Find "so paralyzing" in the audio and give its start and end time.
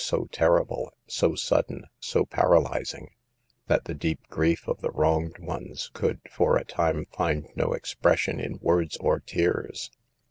1.99-3.11